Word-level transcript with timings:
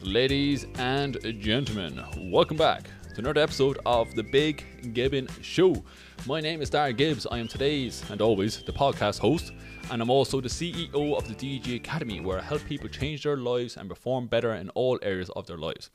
Ladies 0.00 0.66
and 0.78 1.18
gentlemen, 1.40 2.02
welcome 2.30 2.56
back 2.56 2.88
to 3.12 3.20
another 3.20 3.42
episode 3.42 3.78
of 3.84 4.14
the 4.14 4.22
Big 4.22 4.64
Gibbon 4.94 5.28
Show. 5.42 5.84
My 6.24 6.40
name 6.40 6.62
is 6.62 6.70
Dara 6.70 6.94
Gibbs. 6.94 7.26
I 7.30 7.36
am 7.36 7.48
today's 7.48 8.02
and 8.10 8.22
always 8.22 8.62
the 8.62 8.72
podcast 8.72 9.18
host, 9.18 9.52
and 9.90 10.00
I'm 10.00 10.08
also 10.08 10.40
the 10.40 10.48
CEO 10.48 11.18
of 11.18 11.28
the 11.28 11.34
DG 11.34 11.76
Academy, 11.76 12.20
where 12.22 12.38
I 12.38 12.42
help 12.42 12.64
people 12.64 12.88
change 12.88 13.24
their 13.24 13.36
lives 13.36 13.76
and 13.76 13.90
perform 13.90 14.26
better 14.26 14.54
in 14.54 14.70
all 14.70 14.98
areas 15.02 15.28
of 15.36 15.46
their 15.46 15.58
lives. 15.58 15.90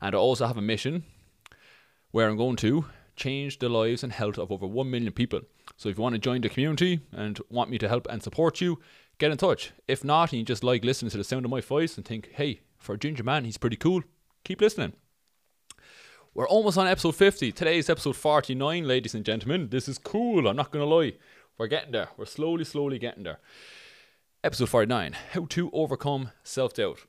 And 0.00 0.16
I 0.16 0.18
also 0.18 0.48
have 0.48 0.56
a 0.56 0.62
mission 0.62 1.04
where 2.10 2.28
I'm 2.28 2.36
going 2.36 2.56
to 2.56 2.86
change 3.18 3.58
the 3.58 3.68
lives 3.68 4.02
and 4.02 4.12
health 4.12 4.38
of 4.38 4.50
over 4.50 4.66
1 4.66 4.90
million 4.90 5.12
people. 5.12 5.40
So 5.76 5.88
if 5.88 5.98
you 5.98 6.02
want 6.02 6.14
to 6.14 6.18
join 6.18 6.40
the 6.40 6.48
community 6.48 7.00
and 7.12 7.38
want 7.50 7.70
me 7.70 7.78
to 7.78 7.88
help 7.88 8.06
and 8.08 8.22
support 8.22 8.60
you, 8.60 8.80
get 9.18 9.30
in 9.30 9.36
touch. 9.36 9.72
If 9.86 10.02
not, 10.04 10.32
and 10.32 10.38
you 10.38 10.44
just 10.44 10.64
like 10.64 10.84
listening 10.84 11.10
to 11.10 11.18
the 11.18 11.24
sound 11.24 11.44
of 11.44 11.50
my 11.50 11.60
voice 11.60 11.96
and 11.96 12.06
think, 12.06 12.30
hey, 12.32 12.60
for 12.78 12.94
a 12.94 12.98
ginger 12.98 13.24
man, 13.24 13.44
he's 13.44 13.58
pretty 13.58 13.76
cool, 13.76 14.02
keep 14.44 14.60
listening. 14.60 14.94
We're 16.34 16.48
almost 16.48 16.78
on 16.78 16.86
episode 16.86 17.16
50. 17.16 17.52
Today 17.52 17.78
is 17.78 17.90
episode 17.90 18.16
49, 18.16 18.86
ladies 18.86 19.14
and 19.14 19.24
gentlemen. 19.24 19.68
This 19.70 19.88
is 19.88 19.98
cool, 19.98 20.46
I'm 20.46 20.56
not 20.56 20.70
going 20.70 20.88
to 20.88 20.94
lie. 20.94 21.14
We're 21.58 21.66
getting 21.66 21.90
there. 21.90 22.08
We're 22.16 22.26
slowly, 22.26 22.64
slowly 22.64 23.00
getting 23.00 23.24
there. 23.24 23.40
Episode 24.44 24.68
49 24.68 25.16
How 25.32 25.46
to 25.46 25.70
Overcome 25.72 26.30
Self 26.44 26.74
Doubt. 26.74 27.00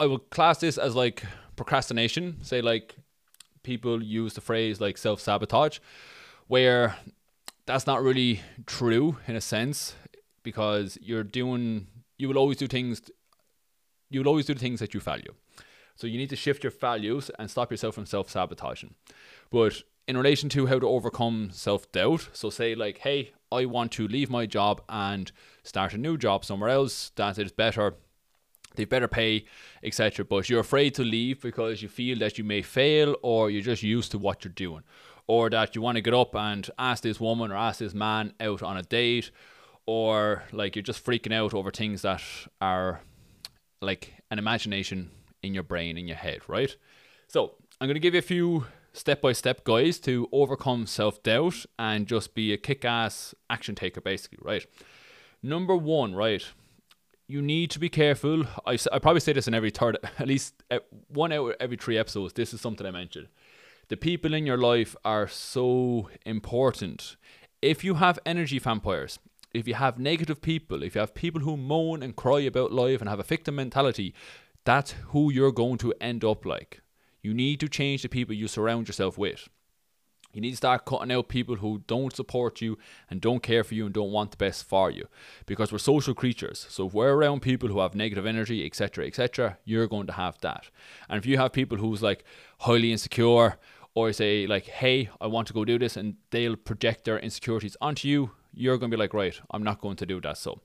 I 0.00 0.06
will 0.06 0.18
class 0.18 0.58
this 0.58 0.78
as 0.78 0.96
like 0.96 1.24
procrastination. 1.54 2.38
Say, 2.42 2.62
like, 2.62 2.96
people 3.62 4.02
use 4.02 4.34
the 4.34 4.40
phrase 4.40 4.80
like 4.80 4.98
self 4.98 5.20
sabotage, 5.20 5.78
where 6.46 6.96
that's 7.66 7.86
not 7.86 8.02
really 8.02 8.40
true 8.66 9.18
in 9.26 9.36
a 9.36 9.40
sense 9.40 9.94
because 10.42 10.98
you're 11.00 11.24
doing, 11.24 11.86
you 12.18 12.28
will 12.28 12.38
always 12.38 12.56
do 12.56 12.66
things, 12.66 13.02
you 14.10 14.20
will 14.20 14.28
always 14.28 14.46
do 14.46 14.54
the 14.54 14.60
things 14.60 14.80
that 14.80 14.94
you 14.94 15.00
value. 15.00 15.34
So 15.94 16.06
you 16.06 16.18
need 16.18 16.30
to 16.30 16.36
shift 16.36 16.64
your 16.64 16.72
values 16.72 17.30
and 17.38 17.50
stop 17.50 17.70
yourself 17.70 17.94
from 17.94 18.06
self 18.06 18.30
sabotaging. 18.30 18.94
But 19.50 19.82
in 20.08 20.16
relation 20.16 20.48
to 20.50 20.66
how 20.66 20.78
to 20.78 20.88
overcome 20.88 21.50
self 21.52 21.90
doubt, 21.92 22.28
so 22.32 22.50
say 22.50 22.74
like, 22.74 22.98
hey, 22.98 23.32
I 23.50 23.66
want 23.66 23.92
to 23.92 24.08
leave 24.08 24.30
my 24.30 24.46
job 24.46 24.82
and 24.88 25.30
start 25.62 25.94
a 25.94 25.98
new 25.98 26.16
job 26.16 26.44
somewhere 26.44 26.70
else 26.70 27.12
that 27.16 27.38
is 27.38 27.52
better, 27.52 27.94
they 28.74 28.84
better 28.84 29.08
pay, 29.08 29.44
etc. 29.82 30.24
But 30.24 30.48
you're 30.48 30.60
afraid 30.60 30.94
to 30.94 31.02
leave 31.02 31.40
because 31.40 31.82
you 31.82 31.88
feel 31.88 32.18
that 32.18 32.38
you 32.38 32.44
may 32.44 32.62
fail 32.62 33.16
or 33.22 33.50
you're 33.50 33.62
just 33.62 33.82
used 33.82 34.10
to 34.12 34.18
what 34.18 34.44
you're 34.44 34.52
doing. 34.52 34.82
Or 35.26 35.48
that 35.50 35.74
you 35.74 35.82
want 35.82 35.96
to 35.96 36.02
get 36.02 36.14
up 36.14 36.34
and 36.34 36.68
ask 36.78 37.02
this 37.02 37.20
woman 37.20 37.52
or 37.52 37.56
ask 37.56 37.78
this 37.78 37.94
man 37.94 38.34
out 38.40 38.62
on 38.62 38.76
a 38.76 38.82
date, 38.82 39.30
or 39.86 40.42
like 40.52 40.74
you're 40.76 40.82
just 40.82 41.04
freaking 41.04 41.32
out 41.32 41.54
over 41.54 41.70
things 41.70 42.02
that 42.02 42.22
are 42.60 43.00
like 43.80 44.14
an 44.30 44.38
imagination 44.38 45.10
in 45.42 45.54
your 45.54 45.62
brain, 45.62 45.96
in 45.96 46.06
your 46.06 46.16
head, 46.16 46.40
right? 46.48 46.76
So 47.28 47.54
I'm 47.80 47.88
going 47.88 47.94
to 47.94 48.00
give 48.00 48.14
you 48.14 48.18
a 48.18 48.22
few 48.22 48.66
step 48.92 49.20
by 49.20 49.32
step 49.32 49.64
guides 49.64 49.98
to 50.00 50.28
overcome 50.32 50.86
self 50.86 51.22
doubt 51.22 51.64
and 51.78 52.06
just 52.06 52.34
be 52.34 52.52
a 52.52 52.56
kick 52.56 52.84
ass 52.84 53.34
action 53.48 53.74
taker, 53.74 54.00
basically, 54.00 54.38
right? 54.42 54.66
Number 55.42 55.74
one, 55.74 56.14
right? 56.14 56.44
You 57.32 57.40
need 57.40 57.70
to 57.70 57.78
be 57.78 57.88
careful. 57.88 58.44
I, 58.66 58.76
I 58.92 58.98
probably 58.98 59.20
say 59.20 59.32
this 59.32 59.48
in 59.48 59.54
every 59.54 59.70
third, 59.70 59.96
at 60.18 60.28
least 60.28 60.52
uh, 60.70 60.80
one 61.08 61.32
out 61.32 61.54
every 61.60 61.78
three 61.78 61.96
episodes. 61.96 62.34
This 62.34 62.52
is 62.52 62.60
something 62.60 62.86
I 62.86 62.90
mentioned. 62.90 63.28
The 63.88 63.96
people 63.96 64.34
in 64.34 64.44
your 64.44 64.58
life 64.58 64.94
are 65.02 65.26
so 65.28 66.10
important. 66.26 67.16
If 67.62 67.84
you 67.84 67.94
have 67.94 68.18
energy 68.26 68.58
vampires, 68.58 69.18
if 69.54 69.66
you 69.66 69.72
have 69.72 69.98
negative 69.98 70.42
people, 70.42 70.82
if 70.82 70.94
you 70.94 70.98
have 71.00 71.14
people 71.14 71.40
who 71.40 71.56
moan 71.56 72.02
and 72.02 72.14
cry 72.14 72.40
about 72.40 72.70
life 72.70 73.00
and 73.00 73.08
have 73.08 73.20
a 73.20 73.22
victim 73.22 73.54
mentality, 73.54 74.14
that's 74.66 74.94
who 75.12 75.32
you're 75.32 75.52
going 75.52 75.78
to 75.78 75.94
end 76.02 76.24
up 76.24 76.44
like. 76.44 76.82
You 77.22 77.32
need 77.32 77.60
to 77.60 77.68
change 77.68 78.02
the 78.02 78.10
people 78.10 78.34
you 78.34 78.46
surround 78.46 78.88
yourself 78.88 79.16
with. 79.16 79.48
You 80.32 80.40
need 80.40 80.50
to 80.50 80.56
start 80.56 80.84
cutting 80.84 81.12
out 81.12 81.28
people 81.28 81.56
who 81.56 81.82
don't 81.86 82.14
support 82.14 82.60
you 82.60 82.78
and 83.10 83.20
don't 83.20 83.42
care 83.42 83.62
for 83.64 83.74
you 83.74 83.84
and 83.84 83.94
don't 83.94 84.12
want 84.12 84.30
the 84.30 84.36
best 84.36 84.68
for 84.68 84.90
you. 84.90 85.06
Because 85.46 85.70
we're 85.70 85.78
social 85.78 86.14
creatures. 86.14 86.66
So 86.70 86.86
if 86.86 86.94
we're 86.94 87.12
around 87.12 87.42
people 87.42 87.68
who 87.68 87.80
have 87.80 87.94
negative 87.94 88.26
energy, 88.26 88.64
etc., 88.64 89.06
etc., 89.06 89.58
you're 89.64 89.86
going 89.86 90.06
to 90.06 90.14
have 90.14 90.38
that. 90.40 90.70
And 91.08 91.18
if 91.18 91.26
you 91.26 91.36
have 91.38 91.52
people 91.52 91.78
who's 91.78 92.02
like 92.02 92.24
highly 92.60 92.92
insecure 92.92 93.58
or 93.94 94.12
say 94.12 94.46
like, 94.46 94.66
hey, 94.66 95.10
I 95.20 95.26
want 95.26 95.48
to 95.48 95.52
go 95.52 95.64
do 95.64 95.78
this 95.78 95.96
and 95.96 96.16
they'll 96.30 96.56
project 96.56 97.04
their 97.04 97.18
insecurities 97.18 97.76
onto 97.80 98.08
you, 98.08 98.30
you're 98.54 98.78
going 98.78 98.90
to 98.90 98.96
be 98.96 99.00
like, 99.00 99.14
right, 99.14 99.38
I'm 99.50 99.62
not 99.62 99.80
going 99.80 99.96
to 99.96 100.06
do 100.06 100.20
that. 100.22 100.38
So 100.38 100.60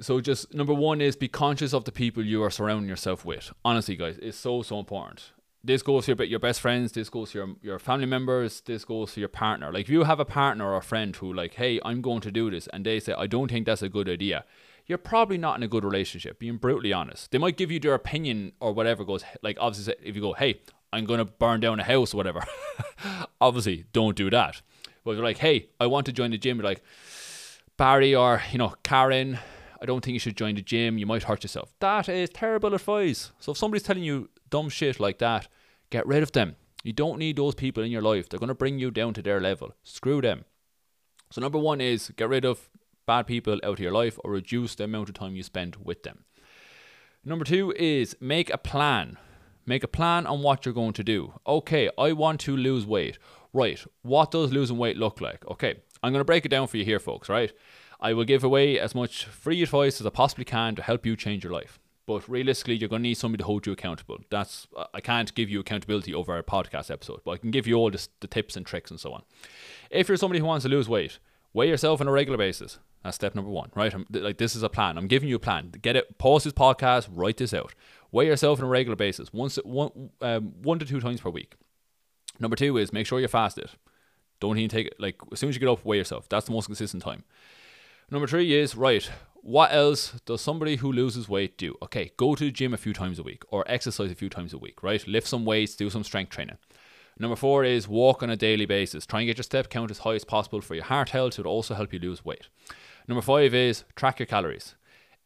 so 0.00 0.20
just 0.20 0.52
number 0.52 0.74
one 0.74 1.00
is 1.00 1.16
be 1.16 1.28
conscious 1.28 1.72
of 1.72 1.84
the 1.84 1.92
people 1.92 2.24
you 2.24 2.42
are 2.42 2.50
surrounding 2.50 2.88
yourself 2.88 3.24
with. 3.24 3.52
Honestly, 3.64 3.96
guys, 3.96 4.18
it's 4.20 4.36
so 4.36 4.62
so 4.62 4.78
important. 4.78 5.32
This 5.66 5.82
goes 5.82 6.04
for 6.04 6.12
your, 6.12 6.24
your 6.24 6.38
best 6.38 6.60
friends. 6.60 6.92
This 6.92 7.08
goes 7.08 7.32
for 7.32 7.38
your 7.38 7.48
your 7.62 7.78
family 7.78 8.06
members. 8.06 8.60
This 8.60 8.84
goes 8.84 9.14
for 9.14 9.20
your 9.20 9.30
partner. 9.30 9.72
Like 9.72 9.86
if 9.86 9.88
you 9.88 10.04
have 10.04 10.20
a 10.20 10.24
partner 10.24 10.66
or 10.66 10.76
a 10.76 10.82
friend 10.82 11.16
who 11.16 11.32
like, 11.32 11.54
hey, 11.54 11.80
I'm 11.84 12.02
going 12.02 12.20
to 12.20 12.30
do 12.30 12.50
this, 12.50 12.68
and 12.72 12.84
they 12.84 13.00
say, 13.00 13.14
I 13.16 13.26
don't 13.26 13.50
think 13.50 13.66
that's 13.66 13.82
a 13.82 13.88
good 13.88 14.08
idea. 14.08 14.44
You're 14.86 14.98
probably 14.98 15.38
not 15.38 15.56
in 15.56 15.62
a 15.62 15.68
good 15.68 15.82
relationship. 15.82 16.38
Being 16.38 16.58
brutally 16.58 16.92
honest, 16.92 17.30
they 17.30 17.38
might 17.38 17.56
give 17.56 17.70
you 17.70 17.80
their 17.80 17.94
opinion 17.94 18.52
or 18.60 18.72
whatever. 18.72 19.04
Goes 19.04 19.24
like 19.42 19.56
obviously, 19.58 19.94
if 20.02 20.14
you 20.14 20.20
go, 20.20 20.34
hey, 20.34 20.60
I'm 20.92 21.06
going 21.06 21.18
to 21.18 21.24
burn 21.24 21.60
down 21.60 21.80
a 21.80 21.84
house 21.84 22.12
or 22.12 22.18
whatever. 22.18 22.44
obviously, 23.40 23.86
don't 23.92 24.16
do 24.16 24.28
that. 24.30 24.60
But 25.02 25.14
they're 25.14 25.24
like, 25.24 25.38
hey, 25.38 25.68
I 25.80 25.86
want 25.86 26.06
to 26.06 26.12
join 26.12 26.30
the 26.30 26.38
gym. 26.38 26.58
You're 26.58 26.66
like 26.66 26.82
Barry 27.76 28.14
or 28.14 28.42
you 28.52 28.58
know 28.58 28.74
Karen 28.82 29.38
I 29.80 29.86
don't 29.86 30.04
think 30.04 30.14
you 30.14 30.18
should 30.18 30.36
join 30.36 30.54
the 30.54 30.62
gym. 30.62 30.98
You 30.98 31.06
might 31.06 31.24
hurt 31.24 31.42
yourself. 31.42 31.72
That 31.80 32.08
is 32.08 32.30
terrible 32.30 32.74
advice. 32.74 33.32
So 33.38 33.52
if 33.52 33.58
somebody's 33.58 33.82
telling 33.82 34.04
you 34.04 34.28
dumb 34.50 34.68
shit 34.68 35.00
like 35.00 35.18
that, 35.18 35.48
get 35.90 36.06
rid 36.06 36.22
of 36.22 36.32
them. 36.32 36.56
You 36.82 36.92
don't 36.92 37.18
need 37.18 37.36
those 37.36 37.54
people 37.54 37.82
in 37.82 37.90
your 37.90 38.02
life. 38.02 38.28
They're 38.28 38.40
going 38.40 38.48
to 38.48 38.54
bring 38.54 38.78
you 38.78 38.90
down 38.90 39.14
to 39.14 39.22
their 39.22 39.40
level. 39.40 39.74
Screw 39.82 40.20
them. 40.20 40.44
So 41.30 41.40
number 41.40 41.58
one 41.58 41.80
is 41.80 42.12
get 42.16 42.28
rid 42.28 42.44
of 42.44 42.68
bad 43.06 43.26
people 43.26 43.54
out 43.64 43.74
of 43.74 43.80
your 43.80 43.92
life 43.92 44.18
or 44.22 44.30
reduce 44.30 44.74
the 44.74 44.84
amount 44.84 45.08
of 45.08 45.14
time 45.14 45.34
you 45.34 45.42
spend 45.42 45.76
with 45.76 46.02
them. 46.02 46.24
Number 47.24 47.44
two 47.44 47.72
is 47.72 48.16
make 48.20 48.50
a 48.50 48.58
plan. 48.58 49.18
Make 49.66 49.82
a 49.82 49.88
plan 49.88 50.26
on 50.26 50.42
what 50.42 50.66
you're 50.66 50.74
going 50.74 50.92
to 50.92 51.02
do. 51.04 51.32
Okay, 51.46 51.88
I 51.96 52.12
want 52.12 52.40
to 52.40 52.56
lose 52.56 52.86
weight. 52.86 53.18
Right, 53.54 53.82
what 54.02 54.30
does 54.32 54.52
losing 54.52 54.76
weight 54.76 54.98
look 54.98 55.20
like? 55.20 55.46
Okay, 55.48 55.76
I'm 56.02 56.12
going 56.12 56.20
to 56.20 56.24
break 56.24 56.44
it 56.44 56.50
down 56.50 56.66
for 56.66 56.76
you 56.76 56.84
here, 56.84 56.98
folks, 56.98 57.28
right? 57.28 57.52
I 58.04 58.12
will 58.12 58.24
give 58.24 58.44
away 58.44 58.78
as 58.78 58.94
much 58.94 59.24
free 59.24 59.62
advice 59.62 59.98
as 59.98 60.06
I 60.06 60.10
possibly 60.10 60.44
can 60.44 60.74
to 60.74 60.82
help 60.82 61.06
you 61.06 61.16
change 61.16 61.42
your 61.42 61.54
life. 61.54 61.78
But 62.06 62.28
realistically, 62.28 62.76
you're 62.76 62.90
going 62.90 63.00
to 63.00 63.08
need 63.08 63.14
somebody 63.14 63.40
to 63.40 63.46
hold 63.46 63.66
you 63.66 63.72
accountable. 63.72 64.18
That's 64.28 64.66
I 64.92 65.00
can't 65.00 65.34
give 65.34 65.48
you 65.48 65.58
accountability 65.60 66.12
over 66.12 66.36
a 66.36 66.42
podcast 66.42 66.90
episode, 66.90 67.22
but 67.24 67.30
I 67.30 67.36
can 67.38 67.50
give 67.50 67.66
you 67.66 67.76
all 67.76 67.90
this, 67.90 68.10
the 68.20 68.26
tips 68.26 68.58
and 68.58 68.66
tricks 68.66 68.90
and 68.90 69.00
so 69.00 69.14
on. 69.14 69.22
If 69.90 70.08
you're 70.08 70.18
somebody 70.18 70.40
who 70.40 70.44
wants 70.44 70.64
to 70.64 70.68
lose 70.68 70.86
weight, 70.86 71.18
weigh 71.54 71.70
yourself 71.70 72.02
on 72.02 72.06
a 72.06 72.12
regular 72.12 72.36
basis. 72.36 72.78
That's 73.02 73.14
step 73.14 73.34
number 73.34 73.50
one, 73.50 73.70
right? 73.74 73.94
I'm, 73.94 74.04
like 74.10 74.36
this 74.36 74.54
is 74.54 74.62
a 74.62 74.68
plan. 74.68 74.98
I'm 74.98 75.08
giving 75.08 75.30
you 75.30 75.36
a 75.36 75.38
plan. 75.38 75.72
Get 75.80 75.96
it. 75.96 76.18
Pause 76.18 76.44
this 76.44 76.52
podcast. 76.52 77.08
Write 77.10 77.38
this 77.38 77.54
out. 77.54 77.74
Weigh 78.12 78.26
yourself 78.26 78.58
on 78.58 78.66
a 78.66 78.68
regular 78.68 78.96
basis, 78.96 79.32
once 79.32 79.56
one 79.64 80.10
um, 80.20 80.52
one 80.62 80.78
to 80.78 80.84
two 80.84 81.00
times 81.00 81.22
per 81.22 81.30
week. 81.30 81.54
Number 82.38 82.56
two 82.56 82.76
is 82.76 82.92
make 82.92 83.06
sure 83.06 83.18
you 83.18 83.28
fast 83.28 83.56
it. 83.56 83.70
Don't 84.40 84.58
even 84.58 84.68
take 84.68 84.88
it 84.88 84.96
like 84.98 85.16
as 85.32 85.38
soon 85.38 85.48
as 85.48 85.56
you 85.56 85.60
get 85.60 85.70
up, 85.70 85.86
weigh 85.86 85.96
yourself. 85.96 86.28
That's 86.28 86.44
the 86.44 86.52
most 86.52 86.66
consistent 86.66 87.02
time. 87.02 87.24
Number 88.14 88.28
three 88.28 88.54
is 88.54 88.76
right. 88.76 89.10
What 89.42 89.72
else 89.72 90.12
does 90.24 90.40
somebody 90.40 90.76
who 90.76 90.92
loses 90.92 91.28
weight 91.28 91.58
do? 91.58 91.74
Okay, 91.82 92.12
go 92.16 92.36
to 92.36 92.44
the 92.44 92.52
gym 92.52 92.72
a 92.72 92.76
few 92.76 92.92
times 92.92 93.18
a 93.18 93.24
week 93.24 93.42
or 93.48 93.64
exercise 93.66 94.12
a 94.12 94.14
few 94.14 94.28
times 94.28 94.52
a 94.52 94.58
week, 94.58 94.84
right? 94.84 95.04
Lift 95.08 95.26
some 95.26 95.44
weights, 95.44 95.74
do 95.74 95.90
some 95.90 96.04
strength 96.04 96.30
training. 96.30 96.58
Number 97.18 97.34
four 97.34 97.64
is 97.64 97.88
walk 97.88 98.22
on 98.22 98.30
a 98.30 98.36
daily 98.36 98.66
basis. 98.66 99.04
Try 99.04 99.22
and 99.22 99.26
get 99.26 99.38
your 99.38 99.42
step 99.42 99.68
count 99.68 99.90
as 99.90 99.98
high 99.98 100.14
as 100.14 100.24
possible 100.24 100.60
for 100.60 100.76
your 100.76 100.84
heart 100.84 101.10
health. 101.10 101.40
It 101.40 101.44
will 101.44 101.50
also 101.50 101.74
help 101.74 101.92
you 101.92 101.98
lose 101.98 102.24
weight. 102.24 102.46
Number 103.08 103.20
five 103.20 103.52
is 103.52 103.82
track 103.96 104.20
your 104.20 104.26
calories. 104.26 104.76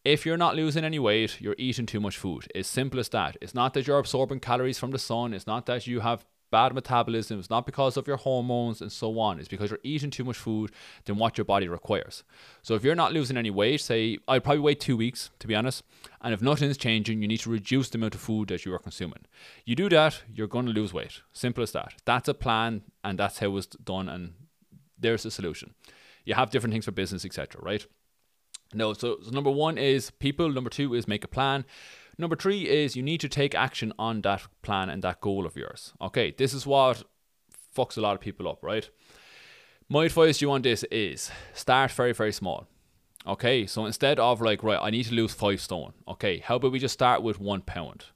If 0.02 0.24
you're 0.24 0.38
not 0.38 0.56
losing 0.56 0.82
any 0.82 0.98
weight, 0.98 1.42
you're 1.42 1.56
eating 1.58 1.84
too 1.84 2.00
much 2.00 2.16
food. 2.16 2.50
It's 2.54 2.70
simple 2.70 3.00
as 3.00 3.10
that. 3.10 3.36
It's 3.42 3.54
not 3.54 3.74
that 3.74 3.86
you're 3.86 3.98
absorbing 3.98 4.40
calories 4.40 4.78
from 4.78 4.92
the 4.92 4.98
sun. 4.98 5.34
It's 5.34 5.46
not 5.46 5.66
that 5.66 5.86
you 5.86 6.00
have 6.00 6.24
bad 6.50 6.74
metabolism. 6.74 7.38
It's 7.38 7.50
not 7.50 7.66
because 7.66 7.96
of 7.96 8.06
your 8.06 8.16
hormones 8.16 8.80
and 8.80 8.90
so 8.90 9.18
on. 9.18 9.38
It's 9.38 9.48
because 9.48 9.70
you're 9.70 9.80
eating 9.82 10.10
too 10.10 10.24
much 10.24 10.36
food 10.36 10.70
than 11.04 11.16
what 11.16 11.38
your 11.38 11.44
body 11.44 11.68
requires. 11.68 12.22
So 12.62 12.74
if 12.74 12.84
you're 12.84 12.94
not 12.94 13.12
losing 13.12 13.36
any 13.36 13.50
weight, 13.50 13.80
say 13.80 14.18
I'd 14.26 14.44
probably 14.44 14.60
wait 14.60 14.80
two 14.80 14.96
weeks 14.96 15.30
to 15.38 15.46
be 15.46 15.54
honest. 15.54 15.82
And 16.20 16.34
if 16.34 16.42
nothing's 16.42 16.76
changing, 16.76 17.22
you 17.22 17.28
need 17.28 17.40
to 17.40 17.50
reduce 17.50 17.90
the 17.90 17.98
amount 17.98 18.14
of 18.14 18.20
food 18.20 18.48
that 18.48 18.64
you 18.64 18.74
are 18.74 18.78
consuming. 18.78 19.24
You 19.64 19.76
do 19.76 19.88
that, 19.90 20.22
you're 20.32 20.46
going 20.46 20.66
to 20.66 20.72
lose 20.72 20.92
weight. 20.92 21.20
Simple 21.32 21.62
as 21.62 21.72
that. 21.72 21.94
That's 22.04 22.28
a 22.28 22.34
plan, 22.34 22.82
and 23.04 23.18
that's 23.18 23.38
how 23.38 23.56
it's 23.56 23.66
done. 23.66 24.08
And 24.08 24.34
there's 24.98 25.24
a 25.24 25.30
solution. 25.30 25.74
You 26.24 26.34
have 26.34 26.50
different 26.50 26.72
things 26.72 26.84
for 26.84 26.90
business, 26.90 27.24
etc. 27.24 27.60
Right? 27.62 27.86
No, 28.74 28.92
so, 28.92 29.18
so 29.22 29.30
number 29.30 29.50
one 29.50 29.78
is 29.78 30.10
people. 30.10 30.50
Number 30.50 30.70
two 30.70 30.94
is 30.94 31.08
make 31.08 31.24
a 31.24 31.28
plan. 31.28 31.64
Number 32.18 32.34
three 32.34 32.68
is 32.68 32.96
you 32.96 33.02
need 33.02 33.20
to 33.20 33.28
take 33.28 33.54
action 33.54 33.92
on 33.98 34.22
that 34.22 34.42
plan 34.62 34.90
and 34.90 35.02
that 35.04 35.20
goal 35.20 35.46
of 35.46 35.56
yours. 35.56 35.94
Okay, 36.00 36.34
this 36.36 36.52
is 36.52 36.66
what 36.66 37.04
fucks 37.76 37.96
a 37.96 38.00
lot 38.00 38.14
of 38.14 38.20
people 38.20 38.48
up, 38.48 38.62
right? 38.62 38.90
My 39.88 40.06
advice 40.06 40.38
to 40.38 40.46
you 40.46 40.50
on 40.50 40.62
this 40.62 40.84
is 40.90 41.30
start 41.54 41.92
very, 41.92 42.12
very 42.12 42.32
small. 42.32 42.66
Okay, 43.26 43.66
so 43.66 43.86
instead 43.86 44.18
of 44.18 44.40
like, 44.40 44.62
right, 44.64 44.80
I 44.82 44.90
need 44.90 45.04
to 45.04 45.14
lose 45.14 45.32
five 45.32 45.60
stone. 45.60 45.92
Okay, 46.08 46.38
how 46.38 46.56
about 46.56 46.72
we 46.72 46.78
just 46.80 46.94
start 46.94 47.22
with 47.22 47.40
one 47.40 47.60
pound? 47.60 48.06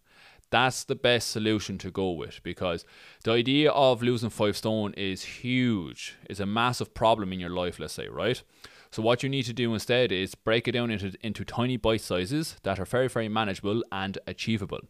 That's 0.50 0.84
the 0.84 0.94
best 0.94 1.30
solution 1.30 1.78
to 1.78 1.90
go 1.90 2.10
with 2.10 2.42
because 2.42 2.84
the 3.24 3.32
idea 3.32 3.70
of 3.70 4.02
losing 4.02 4.30
five 4.30 4.56
stone 4.56 4.94
is 4.94 5.22
huge. 5.22 6.16
It's 6.28 6.40
a 6.40 6.46
massive 6.46 6.92
problem 6.92 7.32
in 7.32 7.40
your 7.40 7.50
life, 7.50 7.78
let's 7.78 7.94
say, 7.94 8.08
right? 8.08 8.42
So 8.92 9.00
what 9.00 9.22
you 9.22 9.30
need 9.30 9.44
to 9.44 9.54
do 9.54 9.72
instead 9.72 10.12
is 10.12 10.34
break 10.34 10.68
it 10.68 10.72
down 10.72 10.90
into, 10.90 11.16
into 11.22 11.46
tiny 11.46 11.78
bite 11.78 12.02
sizes 12.02 12.56
that 12.62 12.78
are 12.78 12.84
very, 12.84 13.08
very 13.08 13.26
manageable 13.26 13.82
and 13.90 14.18
achievable. 14.26 14.80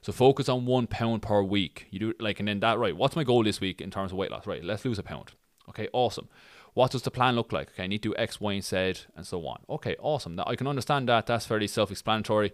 So 0.00 0.10
focus 0.10 0.48
on 0.48 0.66
one 0.66 0.88
pound 0.88 1.22
per 1.22 1.40
week. 1.44 1.86
You 1.90 2.00
do 2.00 2.14
like 2.18 2.40
and 2.40 2.48
then 2.48 2.58
that 2.58 2.80
right. 2.80 2.96
What's 2.96 3.14
my 3.14 3.22
goal 3.22 3.44
this 3.44 3.60
week 3.60 3.80
in 3.80 3.92
terms 3.92 4.10
of 4.10 4.18
weight 4.18 4.32
loss? 4.32 4.48
Right, 4.48 4.64
let's 4.64 4.84
lose 4.84 4.98
a 4.98 5.04
pound. 5.04 5.30
Okay, 5.68 5.88
awesome. 5.92 6.28
What 6.74 6.90
does 6.90 7.02
the 7.02 7.12
plan 7.12 7.36
look 7.36 7.52
like? 7.52 7.70
Okay, 7.70 7.84
I 7.84 7.86
need 7.86 8.02
to 8.02 8.08
do 8.08 8.16
X, 8.16 8.40
Y, 8.40 8.54
and 8.54 8.64
Z, 8.64 9.06
and 9.14 9.24
so 9.24 9.46
on. 9.46 9.60
Okay, 9.70 9.94
awesome. 10.00 10.34
Now 10.34 10.44
I 10.48 10.56
can 10.56 10.66
understand 10.66 11.08
that. 11.08 11.26
That's 11.26 11.46
fairly 11.46 11.68
self-explanatory. 11.68 12.52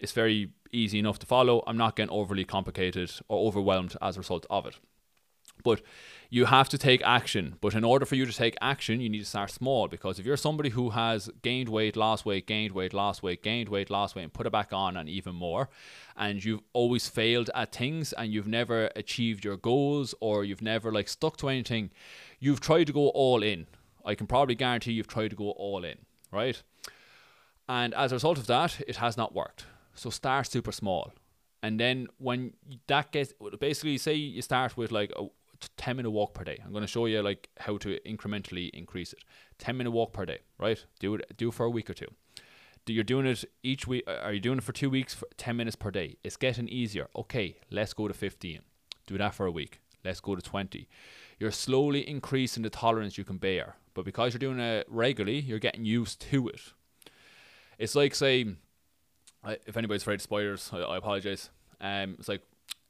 It's 0.00 0.12
very 0.12 0.50
easy 0.72 0.98
enough 0.98 1.20
to 1.20 1.26
follow. 1.26 1.62
I'm 1.68 1.76
not 1.76 1.94
getting 1.94 2.10
overly 2.10 2.44
complicated 2.44 3.12
or 3.28 3.46
overwhelmed 3.46 3.96
as 4.02 4.16
a 4.16 4.20
result 4.20 4.44
of 4.50 4.66
it. 4.66 4.80
But 5.62 5.82
you 6.30 6.44
have 6.44 6.68
to 6.68 6.78
take 6.78 7.00
action. 7.04 7.56
But 7.60 7.74
in 7.74 7.84
order 7.84 8.04
for 8.04 8.14
you 8.14 8.26
to 8.26 8.32
take 8.32 8.56
action, 8.60 9.00
you 9.00 9.08
need 9.08 9.20
to 9.20 9.24
start 9.24 9.50
small 9.50 9.88
because 9.88 10.18
if 10.18 10.26
you're 10.26 10.36
somebody 10.36 10.70
who 10.70 10.90
has 10.90 11.30
gained 11.42 11.68
weight, 11.68 11.96
lost 11.96 12.26
weight, 12.26 12.46
gained 12.46 12.72
weight, 12.72 12.92
lost 12.92 13.22
weight, 13.22 13.42
gained 13.42 13.68
weight, 13.68 13.88
lost 13.90 14.14
weight, 14.14 14.24
and 14.24 14.32
put 14.32 14.46
it 14.46 14.52
back 14.52 14.72
on 14.72 14.96
and 14.96 15.08
even 15.08 15.34
more, 15.34 15.68
and 16.16 16.44
you've 16.44 16.60
always 16.72 17.08
failed 17.08 17.50
at 17.54 17.72
things 17.72 18.12
and 18.12 18.32
you've 18.32 18.48
never 18.48 18.90
achieved 18.94 19.44
your 19.44 19.56
goals 19.56 20.14
or 20.20 20.44
you've 20.44 20.62
never 20.62 20.92
like 20.92 21.08
stuck 21.08 21.36
to 21.38 21.48
anything, 21.48 21.90
you've 22.38 22.60
tried 22.60 22.84
to 22.84 22.92
go 22.92 23.08
all 23.08 23.42
in. 23.42 23.66
I 24.04 24.14
can 24.14 24.26
probably 24.26 24.54
guarantee 24.54 24.92
you've 24.92 25.08
tried 25.08 25.28
to 25.28 25.36
go 25.36 25.50
all 25.50 25.84
in, 25.84 25.98
right? 26.30 26.62
And 27.68 27.94
as 27.94 28.12
a 28.12 28.16
result 28.16 28.38
of 28.38 28.46
that, 28.46 28.80
it 28.86 28.96
has 28.96 29.16
not 29.16 29.34
worked. 29.34 29.66
So 29.94 30.10
start 30.10 30.46
super 30.46 30.72
small. 30.72 31.12
And 31.62 31.80
then 31.80 32.06
when 32.18 32.54
that 32.86 33.10
gets 33.12 33.32
basically 33.58 33.98
say 33.98 34.14
you 34.14 34.42
start 34.42 34.76
with 34.76 34.92
like 34.92 35.12
a 35.16 35.26
10 35.88 35.96
minute 35.96 36.10
walk 36.10 36.34
per 36.34 36.44
day. 36.44 36.60
I'm 36.62 36.70
going 36.70 36.82
to 36.82 36.86
show 36.86 37.06
you 37.06 37.22
like 37.22 37.48
how 37.60 37.78
to 37.78 37.98
incrementally 38.04 38.68
increase 38.74 39.14
it. 39.14 39.20
10 39.56 39.74
minute 39.74 39.90
walk 39.90 40.12
per 40.12 40.26
day, 40.26 40.40
right? 40.58 40.84
Do 41.00 41.14
it 41.14 41.34
do 41.38 41.48
it 41.48 41.54
for 41.54 41.64
a 41.64 41.70
week 41.70 41.88
or 41.88 41.94
two. 41.94 42.08
You're 42.86 43.04
doing 43.04 43.24
it 43.24 43.42
each 43.62 43.86
week. 43.86 44.04
Uh, 44.06 44.18
are 44.22 44.34
you 44.34 44.40
doing 44.40 44.58
it 44.58 44.64
for 44.64 44.72
two 44.72 44.90
weeks? 44.90 45.14
For 45.14 45.26
10 45.38 45.56
minutes 45.56 45.76
per 45.76 45.90
day. 45.90 46.16
It's 46.22 46.36
getting 46.36 46.68
easier. 46.68 47.08
Okay, 47.16 47.56
let's 47.70 47.94
go 47.94 48.06
to 48.06 48.12
15. 48.12 48.60
Do 49.06 49.16
that 49.16 49.34
for 49.34 49.46
a 49.46 49.50
week. 49.50 49.80
Let's 50.04 50.20
go 50.20 50.34
to 50.34 50.42
20. 50.42 50.86
You're 51.38 51.50
slowly 51.50 52.06
increasing 52.06 52.62
the 52.62 52.70
tolerance 52.70 53.16
you 53.16 53.24
can 53.24 53.38
bear. 53.38 53.76
But 53.94 54.04
because 54.04 54.34
you're 54.34 54.40
doing 54.40 54.60
it 54.60 54.86
regularly, 54.90 55.40
you're 55.40 55.58
getting 55.58 55.86
used 55.86 56.20
to 56.30 56.48
it. 56.48 56.60
It's 57.78 57.94
like, 57.94 58.14
say, 58.14 58.44
if 59.66 59.74
anybody's 59.74 60.02
afraid 60.02 60.16
of 60.16 60.22
spiders, 60.22 60.68
I, 60.70 60.80
I 60.80 60.98
apologize. 60.98 61.48
Um, 61.80 62.16
it's 62.18 62.28
like 62.28 62.42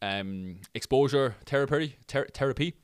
um, 0.03 0.57
exposure 0.75 1.37
therapy, 1.47 1.97
ter- 2.07 2.29
therapy, 2.35 2.75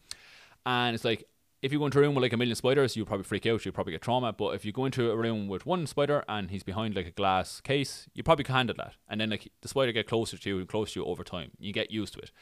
and 0.67 0.95
it's 0.95 1.05
like 1.05 1.25
if 1.63 1.73
you 1.73 1.79
go 1.79 1.87
into 1.87 1.99
a 1.99 2.03
room 2.03 2.15
with 2.15 2.23
like 2.23 2.33
a 2.35 2.37
million 2.37 2.55
spiders, 2.55 2.95
you'll 2.95 3.07
probably 3.07 3.25
freak 3.25 3.47
out. 3.47 3.65
You'll 3.65 3.73
probably 3.73 3.93
get 3.93 4.03
trauma. 4.03 4.33
But 4.35 4.55
if 4.55 4.67
you 4.67 4.73
go 4.73 4.85
into 4.85 5.11
a 5.11 5.17
room 5.17 5.49
with 5.49 5.65
one 5.65 5.87
spider 5.87 6.23
and 6.29 6.51
he's 6.51 6.63
behind 6.63 6.95
like 6.95 7.07
a 7.07 7.11
glass 7.11 7.63
case, 7.63 8.07
you 8.13 8.23
probably 8.23 8.45
can 8.45 8.55
handle 8.55 8.77
that. 8.77 8.97
And 9.09 9.19
then 9.19 9.31
like 9.31 9.51
the 9.63 9.69
spider 9.69 9.91
get 9.93 10.07
closer 10.07 10.37
to 10.37 10.49
you 10.51 10.59
and 10.59 10.69
closer 10.69 10.95
to 10.95 11.01
you 11.01 11.07
over 11.07 11.25
time. 11.25 11.53
You 11.59 11.73
get 11.73 11.91
used 11.91 12.13
to 12.15 12.21
it. 12.21 12.33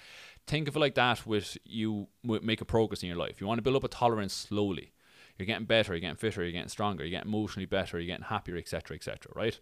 Think 0.49 0.67
of 0.67 0.75
it 0.75 0.81
like 0.81 0.97
that 0.97 1.25
with 1.25 1.57
you 1.65 2.09
make 2.25 2.61
a 2.61 2.65
progress 2.65 3.05
in 3.05 3.09
your 3.09 3.17
life. 3.17 3.41
You 3.41 3.47
want 3.47 3.59
to 3.59 3.63
build 3.63 3.77
up 3.77 3.85
a 3.85 3.89
tolerance 3.89 4.35
slowly. 4.35 4.93
You're 5.39 5.47
getting 5.47 5.67
better. 5.67 5.93
You're 5.93 6.01
getting 6.01 6.17
fitter. 6.17 6.43
You're 6.43 6.51
getting 6.51 6.69
stronger. 6.69 7.05
You're 7.05 7.13
getting 7.13 7.33
emotionally 7.33 7.67
better. 7.67 8.01
You're 8.01 8.09
getting 8.09 8.27
happier, 8.27 8.57
etc., 8.57 8.97
etc. 8.97 9.33
Right. 9.37 9.61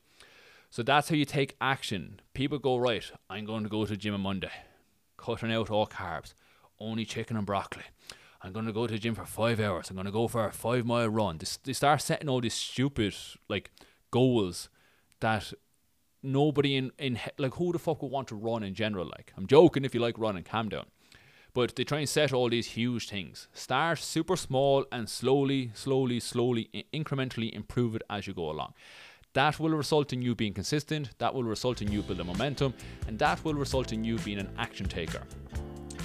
So 0.70 0.82
that's 0.82 1.10
how 1.10 1.16
you 1.16 1.26
take 1.26 1.56
action. 1.60 2.20
People 2.32 2.58
go 2.58 2.78
right. 2.78 3.10
I'm 3.28 3.44
going 3.44 3.64
to 3.64 3.68
go 3.68 3.84
to 3.84 3.90
the 3.90 3.96
gym 3.96 4.14
on 4.14 4.22
Monday 4.22 4.52
cutting 5.20 5.52
out 5.52 5.70
all 5.70 5.86
carbs, 5.86 6.32
only 6.78 7.04
chicken 7.04 7.36
and 7.36 7.46
broccoli. 7.46 7.84
I'm 8.42 8.52
going 8.52 8.66
to 8.66 8.72
go 8.72 8.86
to 8.86 8.92
the 8.92 8.98
gym 8.98 9.14
for 9.14 9.26
five 9.26 9.60
hours. 9.60 9.90
I'm 9.90 9.96
going 9.96 10.06
to 10.06 10.12
go 10.12 10.26
for 10.28 10.46
a 10.46 10.52
five 10.52 10.86
mile 10.86 11.08
run. 11.08 11.38
They, 11.38 11.46
they 11.64 11.72
start 11.72 12.00
setting 12.00 12.28
all 12.28 12.40
these 12.40 12.54
stupid 12.54 13.14
like 13.48 13.70
goals 14.10 14.68
that 15.20 15.52
nobody 16.22 16.76
in, 16.76 16.90
in 16.98 17.18
like 17.38 17.54
who 17.54 17.72
the 17.72 17.78
fuck 17.78 18.02
would 18.02 18.10
want 18.10 18.28
to 18.28 18.34
run 18.34 18.62
in 18.62 18.74
general. 18.74 19.06
Like 19.06 19.32
I'm 19.36 19.46
joking 19.46 19.84
if 19.84 19.94
you 19.94 20.00
like 20.00 20.18
running, 20.18 20.44
calm 20.44 20.68
down. 20.68 20.86
But 21.52 21.74
they 21.74 21.84
try 21.84 21.98
and 21.98 22.08
set 22.08 22.32
all 22.32 22.48
these 22.48 22.68
huge 22.68 23.08
things. 23.08 23.48
Start 23.52 23.98
super 23.98 24.36
small 24.36 24.86
and 24.92 25.08
slowly, 25.08 25.72
slowly, 25.74 26.20
slowly, 26.20 26.86
incrementally 26.94 27.52
improve 27.52 27.96
it 27.96 28.02
as 28.08 28.26
you 28.26 28.34
go 28.34 28.50
along. 28.50 28.74
That 29.32 29.58
will 29.60 29.70
result 29.70 30.12
in 30.12 30.22
you 30.22 30.34
being 30.34 30.54
consistent, 30.54 31.10
that 31.18 31.34
will 31.34 31.44
result 31.44 31.82
in 31.82 31.90
you 31.90 32.02
building 32.02 32.26
momentum, 32.26 32.74
and 33.06 33.18
that 33.18 33.44
will 33.44 33.54
result 33.54 33.92
in 33.92 34.04
you 34.04 34.18
being 34.18 34.38
an 34.38 34.50
action 34.58 34.86
taker. 34.86 35.22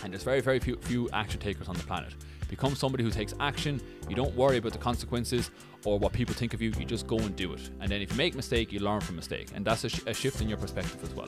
And 0.05 0.13
there's 0.13 0.23
very, 0.23 0.39
very 0.39 0.59
few, 0.59 0.75
few 0.81 1.09
action 1.13 1.39
takers 1.39 1.67
on 1.67 1.75
the 1.75 1.81
planet. 1.81 2.13
Become 2.47 2.75
somebody 2.75 3.03
who 3.03 3.09
takes 3.09 3.33
action, 3.39 3.81
you 4.07 4.15
don't 4.15 4.35
worry 4.35 4.57
about 4.57 4.71
the 4.73 4.77
consequences 4.77 5.49
or 5.83 5.97
what 5.97 6.13
people 6.13 6.35
think 6.35 6.53
of 6.53 6.61
you, 6.61 6.71
you 6.77 6.85
just 6.85 7.07
go 7.07 7.17
and 7.17 7.35
do 7.35 7.53
it. 7.53 7.71
And 7.79 7.89
then 7.89 8.03
if 8.03 8.11
you 8.11 8.15
make 8.15 8.33
a 8.33 8.35
mistake, 8.35 8.71
you 8.71 8.81
learn 8.81 9.01
from 9.01 9.15
mistake. 9.15 9.49
And 9.55 9.65
that's 9.65 9.83
a, 9.83 9.89
sh- 9.89 10.01
a 10.05 10.13
shift 10.13 10.41
in 10.41 10.47
your 10.47 10.59
perspective 10.59 11.03
as 11.03 11.09
well. 11.15 11.27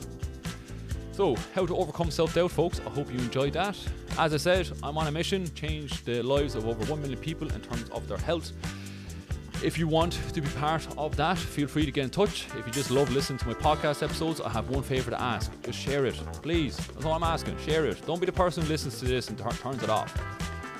So, 1.10 1.34
how 1.56 1.66
to 1.66 1.76
overcome 1.76 2.12
self 2.12 2.34
doubt, 2.34 2.52
folks. 2.52 2.80
I 2.86 2.90
hope 2.90 3.12
you 3.12 3.18
enjoyed 3.18 3.54
that. 3.54 3.76
As 4.16 4.32
I 4.32 4.36
said, 4.36 4.70
I'm 4.84 4.96
on 4.96 5.08
a 5.08 5.10
mission, 5.10 5.52
change 5.54 6.04
the 6.04 6.22
lives 6.22 6.54
of 6.54 6.68
over 6.68 6.84
1 6.84 7.02
million 7.02 7.18
people 7.18 7.52
in 7.52 7.60
terms 7.60 7.90
of 7.90 8.06
their 8.06 8.18
health. 8.18 8.52
If 9.60 9.76
you 9.76 9.88
want 9.88 10.12
to 10.32 10.40
be 10.40 10.48
part 10.50 10.86
of 10.96 11.16
that, 11.16 11.36
feel 11.36 11.66
free 11.66 11.84
to 11.84 11.90
get 11.90 12.04
in 12.04 12.10
touch. 12.10 12.46
If 12.56 12.64
you 12.64 12.72
just 12.72 12.92
love 12.92 13.10
listening 13.10 13.40
to 13.40 13.48
my 13.48 13.54
podcast 13.54 14.04
episodes, 14.04 14.40
I 14.40 14.48
have 14.50 14.70
one 14.70 14.84
favor 14.84 15.10
to 15.10 15.20
ask. 15.20 15.50
Just 15.64 15.80
share 15.80 16.06
it. 16.06 16.14
Please. 16.42 16.76
That's 16.76 17.04
all 17.04 17.12
I'm 17.12 17.24
asking. 17.24 17.58
Share 17.58 17.84
it. 17.86 18.00
Don't 18.06 18.20
be 18.20 18.26
the 18.26 18.32
person 18.32 18.62
who 18.62 18.68
listens 18.68 19.00
to 19.00 19.06
this 19.06 19.28
and 19.28 19.36
t- 19.36 19.44
turns 19.60 19.82
it 19.82 19.90
off. 19.90 20.16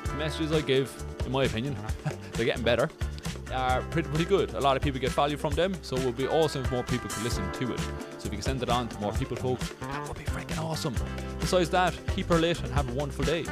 The 0.05 0.15
messages 0.15 0.53
I 0.53 0.61
give, 0.61 0.93
in 1.27 1.33
my 1.33 1.45
opinion, 1.45 1.77
they're 2.33 2.47
getting 2.47 2.63
better, 2.63 2.89
are 3.53 3.83
pretty, 3.91 4.09
pretty 4.11 4.25
good. 4.25 4.55
A 4.55 4.61
lot 4.61 4.77
of 4.77 4.83
people 4.83 5.01
get 5.01 5.11
value 5.11 5.37
from 5.37 5.55
them, 5.55 5.75
so 5.83 5.97
it 5.97 6.05
would 6.05 6.17
be 6.17 6.29
awesome 6.29 6.63
if 6.63 6.71
more 6.71 6.85
people 6.85 7.09
could 7.09 7.25
listen 7.25 7.51
to 7.55 7.73
it. 7.73 7.81
So 7.81 7.91
if 8.19 8.25
you 8.27 8.31
can 8.31 8.43
send 8.43 8.63
it 8.63 8.69
on 8.69 8.89
to 8.89 9.01
more 9.01 9.13
people, 9.13 9.37
folks, 9.37 9.71
that 9.81 10.07
would 10.07 10.19
be 10.19 10.25
freaking 10.25 10.63
awesome. 10.63 10.95
Besides 11.41 11.69
that, 11.71 11.95
keep 12.15 12.29
her 12.29 12.39
lit 12.39 12.63
and 12.63 12.73
have 12.73 12.89
a 12.89 12.95
wonderful 12.95 13.25
day. 13.25 13.45